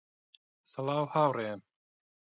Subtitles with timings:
[0.71, 1.59] سڵاو هاوڕێیان